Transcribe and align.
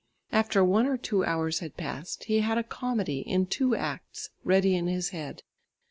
After 0.31 0.65
one 0.65 0.87
or 0.87 0.97
two 0.97 1.23
hours 1.23 1.59
had 1.59 1.77
passed, 1.77 2.23
he 2.23 2.39
had 2.39 2.57
a 2.57 2.63
comedy 2.63 3.19
in 3.19 3.45
two 3.45 3.75
acts 3.75 4.31
ready 4.43 4.75
in 4.75 4.87
his 4.87 5.09
head. 5.09 5.43